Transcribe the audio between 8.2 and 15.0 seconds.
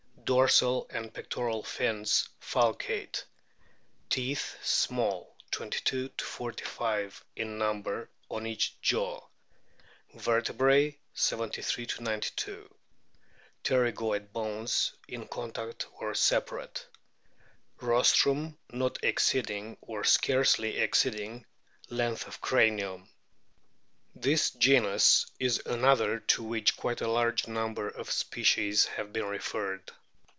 on each jaw. Vertebrae, 73 92. Pterygoid bones